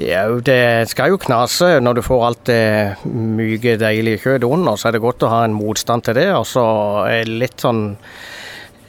[0.00, 2.60] Ja, Det skal jo knase når du får alt det
[3.04, 4.78] myke, deilige kjøttet under.
[4.80, 6.30] Så er det godt å ha en motstand til det.
[6.32, 6.64] Og så
[7.10, 7.90] er litt sånn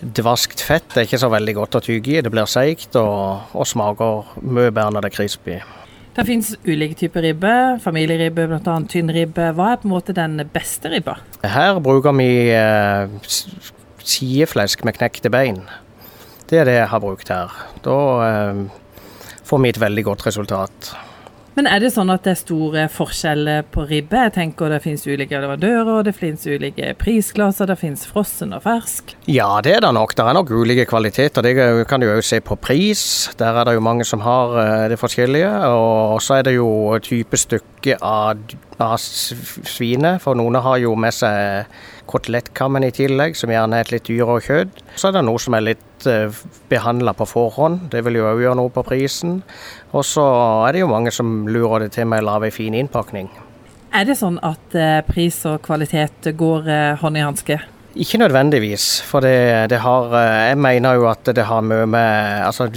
[0.01, 2.23] dvaskt fett det er ikke så veldig godt å tygge i.
[2.23, 5.59] Det blir seigt og, og smaker mye bedre når det er crispy.
[6.11, 7.53] Det finnes ulike typer ribbe.
[7.83, 8.79] Familieribbe, bl.a.
[8.91, 9.51] tynn ribbe.
[9.55, 11.19] Hva er på en måte den beste ribba?
[11.43, 13.13] Her bruker vi eh,
[14.03, 15.61] sideflesk med knekte bein.
[16.49, 17.53] Det er det jeg har brukt her.
[17.85, 18.63] Da eh,
[19.51, 20.93] får vi et veldig godt resultat.
[21.51, 24.15] Men er det sånn at det er store forskjeller på ribbe?
[24.15, 29.11] Jeg tenker Det finnes ulike leverandører, det finnes ulike prisklasser, det finnes frossen og fersk.
[29.27, 30.15] Ja, det er det nok.
[30.15, 31.43] Det er nok ulike kvaliteter.
[31.43, 33.03] Det kan du jo se på pris.
[33.37, 35.51] Der er det jo mange som har eh, det forskjellige.
[35.75, 36.71] Og så er det jo
[37.03, 38.39] type stykke av,
[38.79, 40.23] av svinet.
[40.23, 41.67] For noen har jo med seg
[42.11, 44.81] kotelettkammen i tillegg, som gjerne er et litt dyrere kjøtt.
[44.95, 47.87] Så er det noe som er litt eh, behandla på forhånd.
[47.93, 49.39] Det vil jo òg gjøre noe på prisen.
[49.91, 50.25] Og så
[50.67, 53.29] er det jo mange som lurer det til med å lage ei fin innpakning.
[53.91, 57.59] Er det sånn at eh, pris og kvalitet går eh, hånd i hanske?
[57.99, 62.69] Ikke nødvendigvis, for det, det, har Jeg mener jo at det har mye med Altså,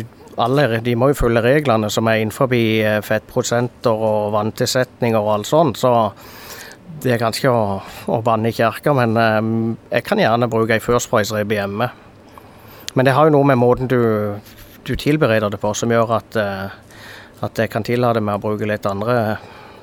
[0.42, 2.50] alle de må jo følge reglene som er innenfor
[3.06, 5.78] fettprosenter og vanntilsetninger og alt sånt.
[5.78, 5.92] Så
[7.02, 9.52] det er ganske å, å banne i kirka, men um,
[9.90, 11.90] jeg kan gjerne bruke ei First Price-ribbe hjemme.
[12.94, 13.98] Men det har jo noe med måten du,
[14.86, 18.68] du tilbereder det på som gjør at, uh, at jeg kan tillate meg å bruke
[18.68, 19.38] litt andre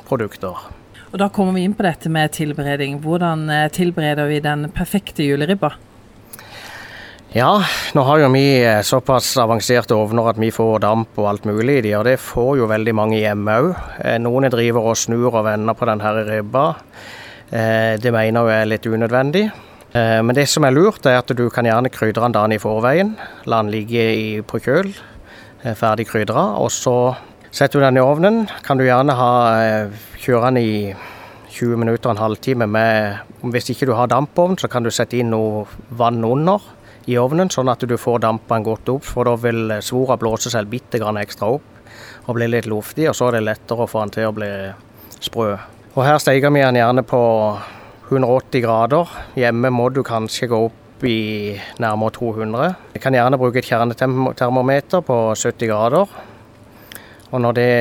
[0.08, 0.70] produkter.
[1.12, 3.02] Og Da kommer vi inn på dette med tilberedning.
[3.04, 5.74] Hvordan eh, tilbereder vi den perfekte juleribba?
[7.32, 7.62] Ja,
[7.96, 11.78] nå har jo vi eh, såpass avanserte ovner at vi får damp og alt mulig
[11.80, 13.70] i de, og det får jo veldig mange hjemme òg.
[14.04, 16.64] Eh, noen driver og snur og vender på denne ribba.
[17.48, 19.46] Eh, det mener jeg er litt unødvendig.
[19.92, 23.10] Men det som er lurt, er at du kan gjerne krydre den dagen i forveien.
[23.44, 24.04] La den ligge
[24.48, 24.88] på kjøl,
[25.76, 26.94] ferdig krydra, og så
[27.52, 28.46] setter du den i ovnen.
[28.64, 29.34] Kan du gjerne ha,
[30.16, 30.72] kjøre den i
[31.52, 33.20] 20 minutter, en halvtime med
[33.52, 35.66] Hvis ikke du har dampovn, så kan du sette inn noe
[36.00, 36.64] vann under
[37.10, 39.06] i ovnen, sånn at du får dampene godt opp.
[39.08, 41.68] For da vil svora blåse seg bitte grann ekstra opp
[42.30, 44.50] og bli litt luftig, og så er det lettere å få den til å bli
[45.22, 45.56] sprø.
[45.92, 47.22] Og her steker vi den gjerne på
[48.12, 49.16] 180 grader.
[49.40, 52.70] Hjemme må du kanskje gå opp i nærmere 200.
[52.94, 56.16] Jeg kan gjerne bruke et kjernetermometer på 70 grader.
[57.32, 57.72] Og når det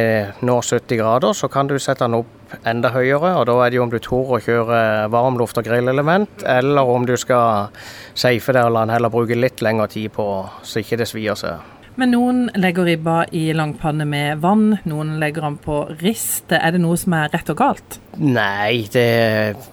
[0.47, 3.35] når 70 grader, så kan du sette den opp enda høyere.
[3.39, 4.81] Og da er det jo om du tør å kjøre
[5.13, 7.75] varmluft og grillelement, eller om du skal
[8.15, 10.27] safe det og la den heller bruke litt lengre tid på
[10.63, 11.77] så ikke det svir seg.
[12.01, 16.53] Men noen legger ribba i langpanne med vann, noen legger den på rist.
[16.55, 17.99] Er det noe som er rett og galt?
[18.17, 19.05] Nei, det,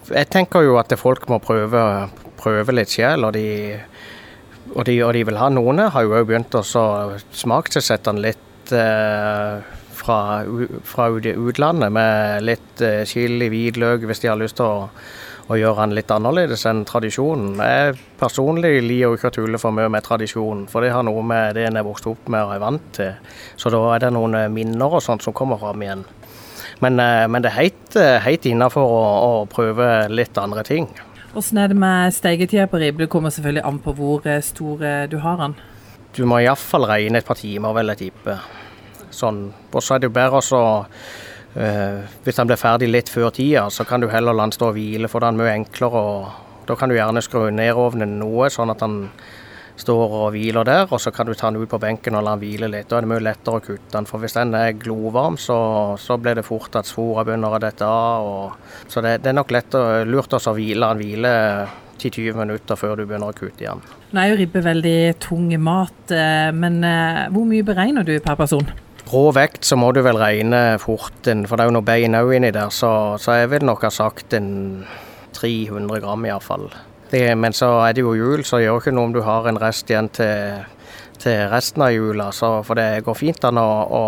[0.10, 1.84] jeg tenker jo at folk må prøve,
[2.42, 3.48] prøve litt sjel, Og de,
[4.74, 5.86] og, de, og de, vil ha noen.
[5.94, 9.77] Har jo òg begynt å smakssette den litt eh,
[10.08, 10.44] fra,
[10.88, 14.88] fra utlandet med litt eh, chili, hvitløk, hvis de har lyst til å,
[15.48, 17.60] å gjøre den litt annerledes enn tradisjonen.
[17.60, 21.24] Jeg personlig liker jo ikke å tulle for mye med tradisjonen, for det har noe
[21.28, 23.36] med det en er vokst opp med og er vant til.
[23.60, 26.06] Så da er det noen eh, minner og sånt som kommer fram igjen.
[26.84, 30.92] Men, eh, men det er helt, helt innafor å, å prøve litt andre ting.
[31.34, 33.04] Hvordan er det med steigetida på ribbe?
[33.04, 35.58] Det kommer selvfølgelig an på hvor stor du har den.
[36.18, 38.38] Du må iallfall regne et par timer, vil jeg tippe.
[39.14, 39.48] Sånn.
[39.72, 43.68] Og så er det jo bedre å uh, Hvis den blir ferdig litt før tida,
[43.74, 46.04] så kan du heller la den stå og hvile, for da er mye enklere.
[46.04, 49.02] og Da kan du gjerne skru ned ovnen noe, sånn at den
[49.78, 50.86] står og hviler der.
[50.92, 52.90] Og så kan du ta den ut på benken og la den hvile litt.
[52.90, 54.08] Da er det mye lettere å kutte den.
[54.10, 55.58] For hvis den er glovarm, så,
[56.02, 58.30] så blir det fort at svora begynner å dette av.
[58.30, 61.36] Og, så det, det, er nok lett å lurt å la den hvile
[61.98, 63.82] 10-20 minutter før du begynner å kutte igjen.
[64.14, 68.38] Nå er jo ribbe veldig tung mat, eh, men eh, hvor mye beregner du per
[68.40, 68.68] person?
[69.08, 72.34] Rå vekt så må du vel regne fort, for det er jo noe bein òg
[72.36, 72.90] inni der, så,
[73.22, 74.50] så, jeg vil nok ha sagt en
[75.38, 76.68] 300 gram iallfall.
[77.14, 79.88] Men så er det jo jul, så gjør ikke noe om du har en rest
[79.88, 80.66] igjen til,
[81.24, 82.34] til resten av jula.
[82.36, 84.02] Så, for det går fint an å,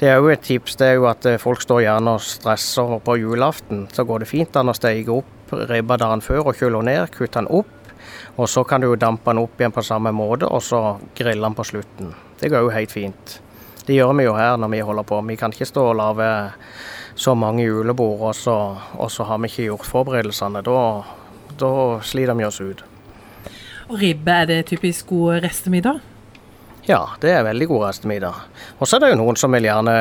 [0.00, 3.18] Det er òg et tips, det er jo at folk står gjerne og stresser på
[3.20, 3.84] julaften.
[3.92, 7.42] Så går det fint an å steike opp ribba dagen før og kjøle ned, kutte
[7.42, 7.70] den opp.
[8.40, 11.44] Og så kan du jo dampe den opp igjen på samme måte, og så grille
[11.44, 12.14] den på slutten.
[12.40, 13.38] Det går jo helt fint.
[13.86, 15.20] Det gjør vi jo her når vi holder på.
[15.28, 16.28] Vi kan ikke stå og lage
[17.14, 18.56] så mange julebord, og så,
[18.96, 20.64] og så har vi ikke gjort forberedelsene.
[20.64, 20.80] Da,
[21.60, 21.70] da
[22.02, 22.82] sliter vi oss ut.
[23.90, 26.00] Og ribbe, er det typisk god restemiddag?
[26.84, 28.40] Ja, det er veldig god restemiddag.
[28.78, 29.94] Og så er det jo noen som vil gjerne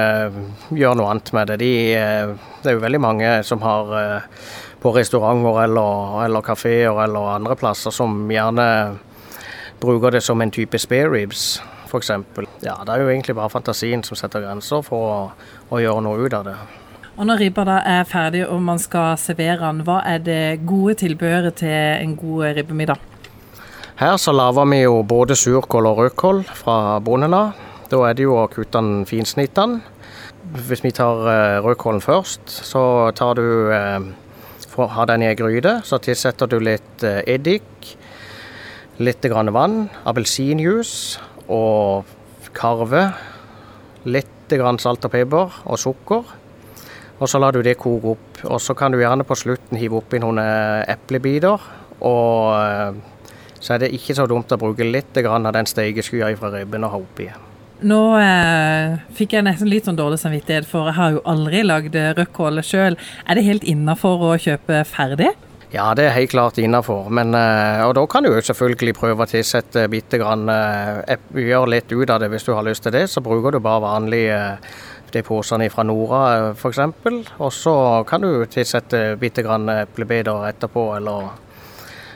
[0.76, 1.60] gjøre noe annet med det.
[1.62, 2.34] De, eh,
[2.64, 4.42] det er jo veldig mange som har eh,
[4.84, 8.66] på restauranter eller, eller kafeer eller andre plasser som gjerne
[9.84, 11.62] bruker det som en type spare ribs.
[11.94, 12.12] f.eks.
[12.66, 15.20] Ja, det er jo egentlig bare fantasien som setter grenser for å,
[15.70, 16.58] å gjøre noe ut av det.
[17.14, 20.96] Og når ribba da er ferdig og man skal servere den, hva er det gode
[21.04, 23.10] tilbehøret til en god ribbemiddag?
[24.00, 27.44] Her så lager vi jo både surkål og rødkål fra bondene.
[27.92, 29.84] Da er det jo å kutte den finsnittene.
[30.66, 34.02] Hvis vi tar uh, rødkålen først, så tar du uh,
[34.66, 35.78] for å ha den i ei gryte.
[35.86, 37.94] Så tilsetter du litt uh, eddik,
[38.98, 39.78] litt grann vann,
[40.10, 42.10] appelsinjuice og
[42.56, 43.08] karve.
[44.06, 46.34] Litt grann salt og pepper og sukker.
[47.20, 48.44] Og så lar du det koke opp.
[48.50, 51.62] Og så kan du gjerne på slutten hive oppi noen eplebiter.
[52.04, 53.00] Og
[53.64, 56.92] så er det ikke så dumt å bruke litt av den steikeskya fra ribben og
[56.92, 57.30] ha oppi.
[57.84, 61.96] Nå eh, fikk jeg nesten litt sånn dårlig samvittighet, for jeg har jo aldri lagd
[62.20, 62.96] rødkål sjøl.
[63.28, 65.34] Er det helt innafor å kjøpe ferdig?
[65.74, 67.08] Ja, det er helt klart innafor.
[67.10, 71.90] Eh, og da kan du jo selvfølgelig prøve å tilsette bitte grann eh, Gjøre litt
[71.90, 73.08] ut av det hvis du har lyst til det.
[73.10, 74.76] Så bruker du bare vanlige eh,
[75.14, 76.80] de posene fra Nora f.eks.
[77.40, 77.74] Og så
[78.06, 81.32] kan du tilsette bitte grann eplebiter etterpå, eller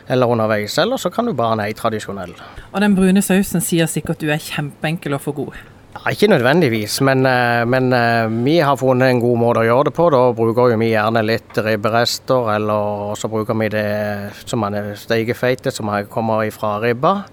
[0.08, 0.78] eller underveis.
[0.78, 2.32] Eller så kan du bare en tradisjonell.
[2.72, 5.58] Og den brune sausen sier sikkert du er kjempeenkel å få god?
[5.98, 9.86] Ja, ikke nødvendigvis, men, eh, men, eh, vi har funnet en god måte å gjøre
[9.86, 10.12] det på.
[10.12, 15.88] Da bruker vi gjerne litt ribberester, eller så bruker vi det som er steikefeite, som
[16.06, 17.26] kommer fra ribba.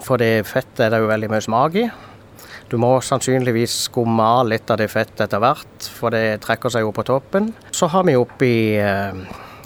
[0.00, 1.90] For det fettet er det jo veldig mye smak i.
[2.70, 6.80] Du må sannsynligvis skumme av litt av det fettet etter hvert, for det trekker seg
[6.80, 7.52] jo på toppen.
[7.70, 9.12] Så har vi oppi eh,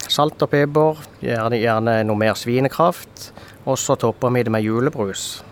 [0.07, 3.31] Salt og pepper, gjerne, gjerne noe mer svinekraft.
[3.65, 5.43] Og så topper vi det med julebrus.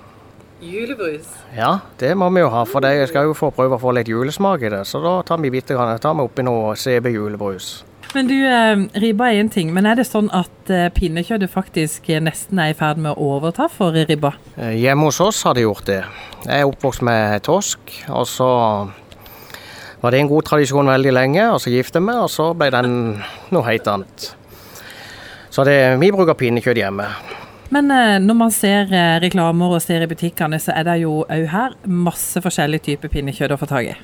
[0.62, 1.26] Julebrus?
[1.58, 4.10] Ja, det må vi jo ha, for jeg skal jo få prøve å få litt
[4.12, 4.84] julesmak i det.
[4.86, 7.72] Så da tar vi, bitte, tar vi oppi noe CB-julebrus.
[8.14, 12.10] Men du, eh, ribba er én ting, men er det sånn at eh, pinnekjøttet faktisk
[12.22, 14.34] nesten er i ferd med å overta for ribba?
[14.58, 16.02] Eh, hjemme hos oss har de gjort det.
[16.44, 18.50] Jeg er oppvokst med torsk, og så
[20.02, 22.94] var det en god tradisjon veldig lenge, og så gifte vi, og så ble den
[23.54, 24.32] noe helt annet.
[25.52, 27.08] Så det, vi bruker pinnekjøtt hjemme.
[27.72, 31.22] Men eh, når man ser eh, reklamer og ser i butikkene, så er det jo
[31.24, 34.00] òg her masse forskjellige typer pinnekjøtt å få tak i.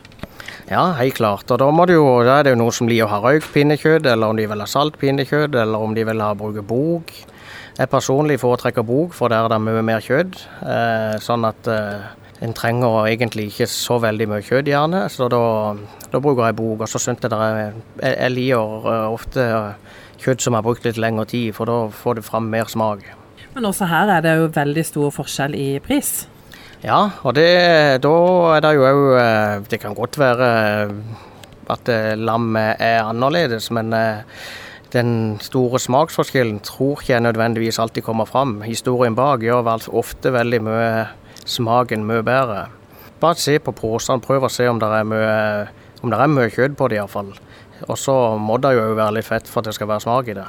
[0.67, 1.51] Ja, helt klart.
[1.51, 4.31] Og da, jo, da er det jo noen som liker å ha røykt pinnekjøtt, eller
[4.31, 7.11] om de vil ha salt pinnekjøtt, eller om de vil ha bruke bok.
[7.77, 10.39] Jeg personlig foretrekker bok, for der er det mye mer kjøtt.
[10.63, 12.07] Eh, sånn at eh,
[12.47, 15.05] en trenger egentlig ikke så veldig mye kjøtt, gjerne.
[15.11, 15.43] Så da,
[16.11, 16.83] da bruker jeg bok.
[16.85, 19.47] Og så syns jeg det er Jeg, jeg liker uh, ofte
[20.23, 23.05] kjøtt som har brukt litt lengre tid, for da får du fram mer smak.
[23.57, 26.27] Men også her er det jo veldig stor forskjell i pris?
[26.83, 27.47] Ja, og det,
[28.03, 28.11] da
[28.53, 30.49] er det jo òg eh, Det kan godt være
[30.83, 30.91] eh,
[31.73, 33.89] at eh, lammet er annerledes, men
[34.93, 35.09] den
[35.41, 38.61] store smaksforskjellen tror ikke jeg nødvendigvis alltid kommer fram.
[38.61, 40.91] Historien bak gjør ofte veldig mye
[41.49, 42.67] smaken mye bedre.
[43.19, 45.33] Bare se på posene, prøv å se om det er mye,
[46.05, 47.33] om det er mye kjøtt på det iallfall.
[47.89, 50.37] Og så må det jo være litt fett for at det skal være smak i
[50.37, 50.47] det.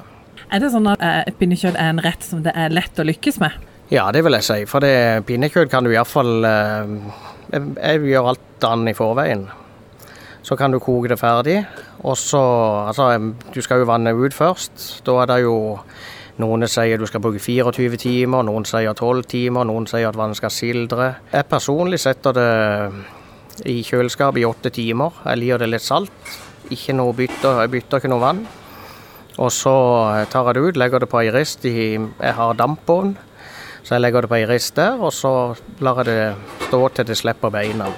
[0.48, 3.40] Er det sånn at eh, pinnekjøtt er en rett som det er lett å lykkes
[3.42, 3.56] med?
[3.92, 4.58] Ja, det vil jeg si.
[4.68, 6.92] For det, pinnekjøtt kan du iallfall eh,
[7.52, 9.46] jeg, jeg gjør alt annet i forveien.
[10.44, 11.58] Så kan du koke det ferdig.
[12.00, 12.40] Og så
[12.88, 13.10] Altså,
[13.52, 15.02] du skal jo vanne ut først.
[15.04, 15.58] Da er det jo
[16.38, 20.38] noen sier du skal bruke 24 timer, noen sier 12 timer, noen sier at vannet
[20.38, 21.08] skal sildre.
[21.32, 22.50] Jeg personlig setter det
[23.66, 25.18] i kjøleskapet i åtte timer.
[25.26, 26.36] Jeg liker det litt salt.
[26.70, 28.44] Ikke noe bytter, jeg bytter ikke noe vann.
[29.38, 29.74] Og så
[30.32, 31.64] tar jeg det ut, legger det på ei rist.
[31.68, 33.14] I, jeg har dampovn,
[33.86, 34.98] så jeg legger det på ei rist der.
[34.98, 35.32] Og så
[35.84, 37.90] lar jeg det stå til det slipper beina.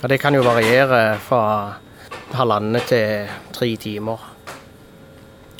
[0.00, 1.74] Og Det kan jo variere fra
[2.32, 4.28] halvannen til tre timer.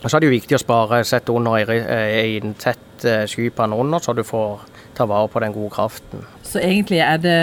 [0.03, 3.77] Og Så er det jo viktig å spare, sett under ei, en tett eh, skypanne
[3.77, 4.63] under, så du får
[4.97, 6.25] ta vare på den gode kraften.
[6.43, 7.41] Så egentlig er det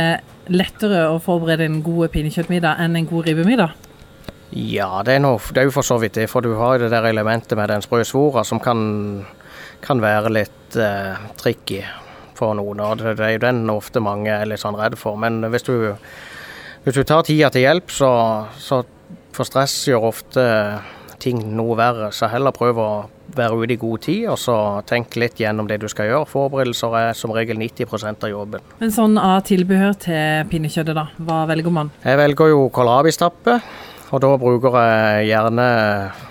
[0.50, 3.76] lettere å forberede en god pinnekjøttmiddag enn en god ribbemiddag?
[4.52, 6.30] Ja, det er, noe, det er jo for så vidt det.
[6.32, 8.80] For du har jo det der elementet med den sprø svora som kan,
[9.84, 11.82] kan være litt eh, tricky
[12.38, 12.80] for noen.
[12.80, 15.20] og det, det, er jo den ofte mange er litt sånn redd for.
[15.20, 15.74] Men hvis du,
[16.86, 18.12] hvis du tar tida til hjelp, så,
[18.62, 18.84] så
[19.36, 20.46] for stress gjør ofte
[21.22, 22.12] ting noe verre.
[22.16, 22.90] Så heller prøv å
[23.38, 24.56] være ute i god tid, og så
[24.88, 26.30] tenk litt gjennom det du skal gjøre.
[26.30, 28.72] Forberedelser er som regel 90 av jobben.
[28.80, 31.08] Men sånn av tilbehør til pinnekjøttet, da?
[31.18, 31.92] Hva velger man?
[32.06, 33.60] Jeg velger jo kålrabistappe.
[34.08, 35.64] Og da bruker jeg gjerne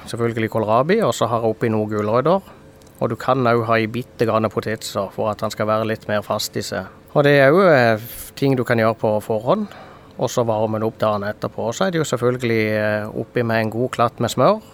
[0.09, 2.53] selvfølgelig kålrabi, og så har jeg oppi noen gulrøtter.
[2.97, 6.07] Og du kan òg ha i bitte grann potetser for at den skal være litt
[6.09, 6.89] mer fast i seg.
[7.13, 8.07] Og det er òg eh,
[8.37, 9.69] ting du kan gjøre på forhånd,
[10.17, 11.69] og så varme den opp dagen etterpå.
[11.69, 14.65] Og så er det jo selvfølgelig eh, oppi med en god klatt med smør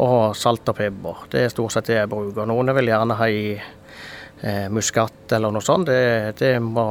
[0.00, 1.24] og salt og pepper.
[1.32, 2.48] Det er stort sett det jeg bruker.
[2.48, 5.88] Noen vil gjerne ha i eh, muskat eller noe sånt.
[5.88, 6.84] Det, det, må,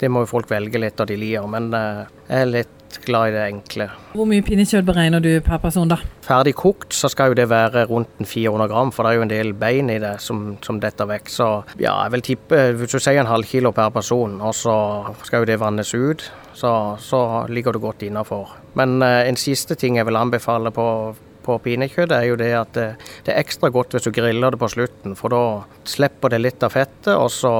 [0.00, 1.46] det må folk velge litt av de liker.
[1.50, 3.88] Men eh, jeg er litt glad i det enkle.
[4.14, 5.98] Hvor mye pinnekjøtt beregner du per person, da?
[6.24, 9.32] Ferdig kokt så skal jo det være rundt 400 gram, for det er jo en
[9.32, 11.32] del bein i det som, som detter vekk.
[11.32, 14.76] Så ja, jeg vil tippe hvis du sier en halv kilo per person, og så
[15.26, 16.24] skal jo det vannes ut,
[16.54, 16.72] så,
[17.02, 17.20] så
[17.50, 18.56] ligger det godt innafor.
[18.78, 20.88] Men eh, en siste ting jeg vil anbefale på
[21.44, 22.86] på pinnekjøtt er jo det at det,
[23.26, 25.42] det, er ekstra godt hvis du griller det på slutten, for da
[25.88, 27.52] slipper det litt av fettet, og så,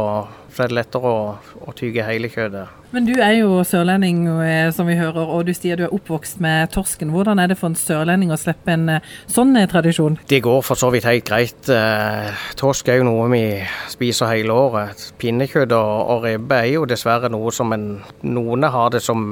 [0.48, 1.26] så er det lettere å,
[1.68, 2.83] å tyge hele kjøttet.
[2.94, 6.38] Men du er jo sørlending, eh, som vi hører, og du sier du er oppvokst
[6.44, 7.10] med torsken.
[7.10, 10.20] Hvordan er det for en sørlending å slippe en eh, sånn eh, tradisjon?
[10.30, 11.72] Det går for så vidt helt greit.
[12.54, 13.42] Torsk er jo noe vi
[13.90, 15.08] spiser hele året.
[15.18, 17.88] Pinnekjøtt og, ribbe er jo dessverre noe som en,
[18.22, 19.26] noen har det som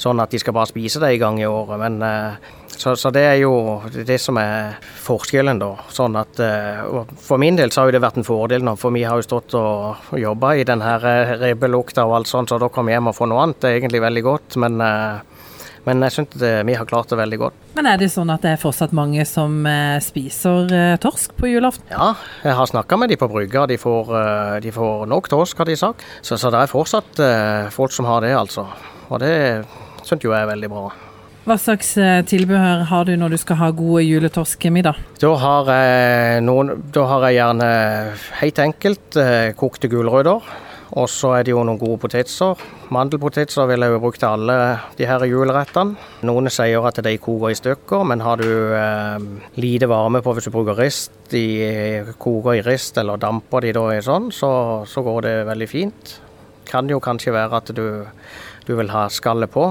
[0.00, 1.80] sånn at de skal bare spise det en gang i året.
[1.80, 3.52] Men, eh, så, så, det er jo
[3.94, 4.76] det som er
[5.06, 5.72] forskjellen, da.
[5.92, 6.82] Sånn at, eh,
[7.24, 9.56] for min del så har det vært en fordel nå, for vi har jo stått
[9.56, 13.12] og, jobba i den her eh, ribbelukta og alt sånt, så da kom jeg hjem
[13.12, 13.62] og få noe annet.
[13.62, 14.60] Det er egentlig veldig godt.
[14.62, 14.84] men
[15.86, 17.58] men jeg syns vi har klart det veldig godt.
[17.76, 19.60] Men er det sånn at det er fortsatt mange som
[20.02, 20.66] spiser
[20.98, 21.86] torsk på julaften?
[21.94, 22.08] Ja,
[22.42, 23.68] jeg har snakka med de på brygga.
[23.70, 24.10] De får,
[24.66, 26.02] de får nok torsk, har de sagt.
[26.26, 27.22] Så, så det er fortsatt
[27.70, 28.66] folk som har det, altså.
[29.14, 29.36] Og det
[30.06, 30.88] syns jo jeg er veldig bra.
[31.46, 34.96] Hva slags eh, tilbehør har du når du skal ha gode juletorskemiddag?
[35.22, 37.68] Da har jeg, noen, da har jeg gjerne
[38.40, 40.42] helt enkelt eh, kokte gulrøtter.
[40.98, 42.66] Og så er det jo noen gode poteter.
[42.94, 44.58] Mandelpoteter vil jeg jo bruke til alle
[44.98, 45.94] de her julerettene.
[46.26, 49.30] Noen sier at de koker i stykker, men har du eh,
[49.62, 51.46] lite varme på hvis du bruker rist, de
[52.18, 54.50] koker i rist eller damper de da i sånn, så,
[54.82, 56.20] så går det veldig fint.
[56.66, 57.86] Kan jo kanskje være at du,
[58.66, 59.70] du vil ha skallet på.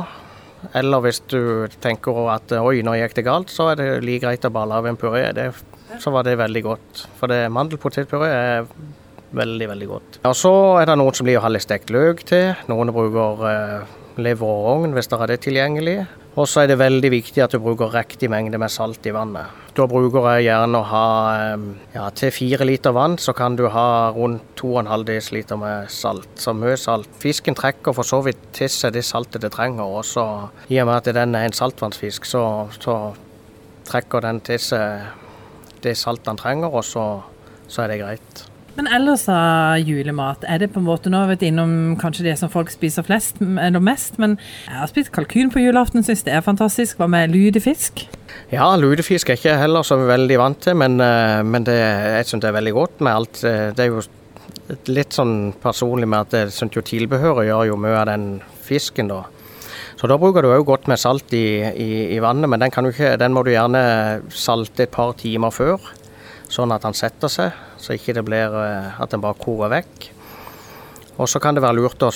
[0.74, 4.48] Eller hvis du tenker at oi, nå gikk det galt, så er det like greit
[4.48, 5.28] å bare lage en puré.
[5.36, 5.50] Det,
[6.02, 7.06] så var det veldig godt.
[7.20, 8.70] For det mandelpotetpuré er
[9.36, 10.20] veldig, veldig godt.
[10.26, 12.54] Og så er det noen som blir å ha litt stekt løk til.
[12.72, 15.98] Noen bruker eh, lever og rogn hvis det er det tilgjengelig.
[16.36, 19.62] Og så er det veldig viktig at du bruker riktig mengde med salt i vannet.
[19.76, 23.70] Da bruker jeg gjerne å ha eh, ja, til fire liter vann, så kan du
[23.72, 26.28] ha rundt 2,5 dl med salt.
[26.40, 27.08] Så mye salt.
[27.24, 29.88] Fisken trekker for så vidt til seg det saltet det trenger.
[29.88, 30.26] Og så
[30.68, 32.44] i og med at den er en saltvannsfisk, så,
[32.82, 32.98] så
[33.88, 35.08] trekker den til seg
[35.86, 37.06] det saltet den trenger, og så,
[37.68, 38.46] så er det greit.
[38.76, 42.36] Men ellers av julemat, er det på en måte Nå vi vært innom kanskje det
[42.42, 44.36] som folk spiser flest eller mest, men
[44.68, 47.00] jeg har spist kalkun på julaften, syns det er fantastisk.
[47.00, 48.04] Hva med lutefisk?
[48.52, 52.44] Ja, lutefisk er ikke heller så veldig vant til, men, eh, men det, jeg syns
[52.44, 53.44] det er veldig godt med alt.
[53.48, 54.04] Eh, det er jo
[54.92, 58.28] litt sånn personlig med at jeg syns jo tilbehøret gjør jo mye av den
[58.66, 59.24] fisken, da.
[59.96, 63.16] Så da bruker du òg godt med salt i, i, i vannet, men den, ikke,
[63.22, 63.86] den, må du gjerne
[64.36, 65.80] salte et par timer før
[66.52, 70.10] sånn at den setter seg, så ikke det blir eh, at den bare korer vekk.
[71.16, 72.12] Og så kan det være lurt å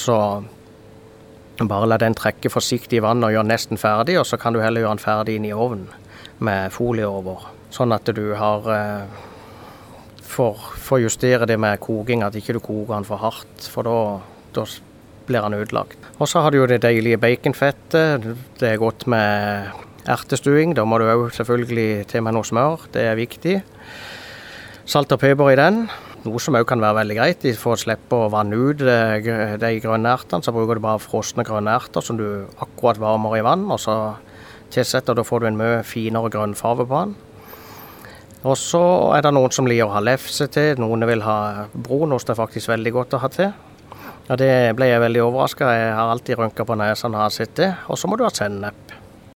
[1.60, 4.56] bare la den trekke forsiktig i vannet og gjøre den nesten ferdig, og så kan
[4.56, 5.89] du heller gjøre den ferdig inn i ovnen
[6.44, 7.50] med folie over.
[7.74, 9.25] Sånn at du har eh,
[10.24, 14.66] får, justere det med koking, at ikke du koker den for hardt, for da
[15.28, 16.00] blir den ødelagt.
[16.18, 18.25] Og så har du jo det deilige baconfettet.
[18.60, 19.70] Det er godt med
[20.10, 20.74] ertestuing.
[20.78, 23.60] Da må du òg selvfølgelig til med noe smør, det er viktig.
[24.89, 25.84] Salt og pepper i den.
[26.24, 27.43] Noe som òg kan være veldig greit.
[27.62, 29.19] For å slippe å vanne ut eh,
[29.62, 33.43] de grønne ertene, så bruker du bare frosne grønne erter som du akkurat varmer i
[33.46, 33.67] vann.
[33.69, 33.93] Og så
[34.74, 37.13] tilsetter Da får du en mye finere grønnfarge på den.
[38.50, 38.81] Og så
[39.13, 40.81] er det noen som liker å ha lefse til.
[40.81, 42.25] Noen vil ha brunost.
[42.25, 43.53] Det er faktisk veldig godt å ha til.
[44.25, 45.69] Og Det ble jeg veldig overraska.
[45.69, 47.69] Jeg har alltid rynka på nesa når jeg har sett det.
[47.93, 48.99] Og så må du ha sennep.